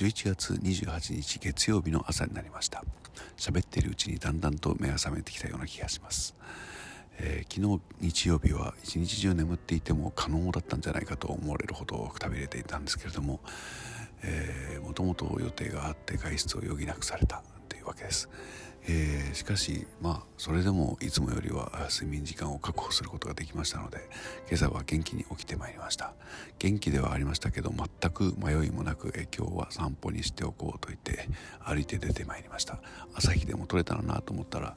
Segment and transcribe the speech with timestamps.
[0.00, 2.82] 11月28日月曜日の朝になりました。
[3.36, 6.34] 喋っているうちにだんだんと目が覚めてきたような気がします、
[7.18, 13.40] えー、昨日日曜日は一日中眠っていても可能だったんじゃないかと思われるほどくたびれていたんですけれども
[14.82, 17.42] もともと予定があって外出を余儀なくされた。
[17.90, 18.28] わけです。
[18.84, 23.98] えー、しかしまあそれでもいつもよりは睡眠時間を確保することができましたので
[24.48, 26.14] 今朝は元気に起きてまいりました。
[26.58, 31.28] 元気ではありましたけど全く迷いもなく、えー、今日は散歩にしておこうと言って
[31.62, 32.80] 歩いて出てまいりました。
[33.14, 34.76] 朝日でも撮れたらなと思ったら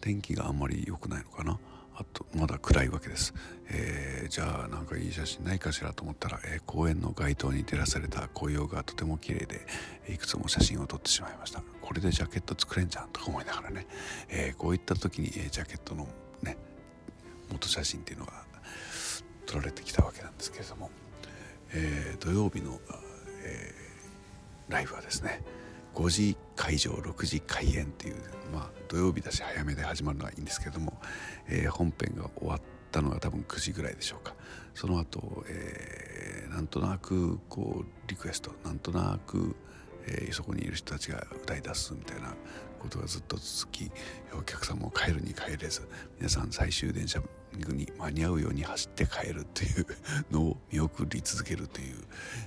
[0.00, 1.58] 天気があんまり良くないのかな。
[1.98, 3.32] あとまだ暗いわけです、
[3.68, 9.66] えー、じゃあなんかいい写真ないかしらと思ったら、えー、公園の街灯に照らされた紅葉がとても綺麗で
[10.08, 11.62] いくつも写真を撮ってしまいました。
[11.80, 13.86] これでジャケット作れんじゃんとか思いながらね、
[14.28, 16.06] えー、こういった時に、えジャケットの
[16.42, 16.58] ね
[17.50, 18.32] 元写真っていうのが
[19.46, 20.90] 撮られてきたわけなんですけれども、
[21.72, 22.78] え土曜日の、
[23.42, 23.72] え
[24.68, 25.42] ライブはですね
[25.94, 28.16] 5時会場6時開演っていう
[28.52, 30.94] まあ土曜日だし早めで始まるのはいいんですけども、
[31.48, 34.34] えー、本編が終わったのが多分9時ぐらいでしょうか。
[34.74, 39.54] その後、えー、なんとなくこうリクエストなんとなく、
[40.08, 42.34] えー、そこにいる人たちが歌い出すみたいな
[42.80, 43.92] ことがずっと続き
[44.36, 47.22] お客さんも帰るに帰れず皆さん最終電車
[47.54, 49.86] に間に合うように走って帰るっていう
[50.32, 50.56] のを
[50.86, 51.96] 見送り続けるという、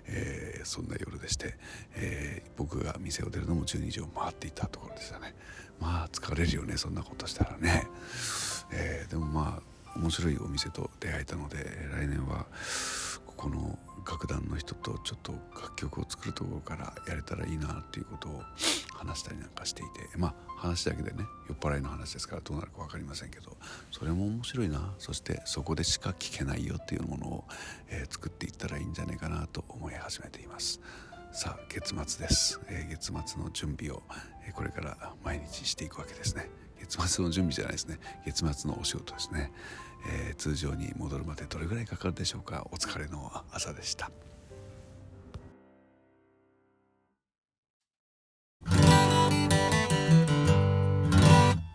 [0.07, 1.55] えー、そんな夜でして、
[1.95, 5.35] えー、僕が店を出るのも12時を回っていたところでしたね。
[5.79, 7.87] まあ疲れるよねそんなことしたらね、
[8.71, 9.61] えー、でもま
[9.95, 11.57] あ面白いお店と出会えたので
[11.91, 12.45] 来年は
[13.25, 18.43] ここの楽団の人とちょっと楽曲を作るところからやれたらいいなっていうことを
[18.99, 23.55] 話したりなんかしていてまあ話だけでね酔っ払いの話ですからどうなるか分かりませんけど
[23.91, 24.93] それも面白いな。
[24.97, 27.45] そしてそこでしか聞けないよっていうものを、
[27.89, 30.81] えー、作っていったらいいんじゃないかなと思い始めています。
[31.31, 34.01] さあ月末です、えー、月末の準備を、
[34.47, 36.49] えー、これから毎日していくわけですね。
[36.79, 37.99] 月末の準備じゃないですね。
[38.25, 39.51] 月末のお仕事ですね、
[40.07, 42.67] えー、通常に戻るまでどれぐらいかかるでしょうか。
[42.71, 44.11] お疲れの朝でした。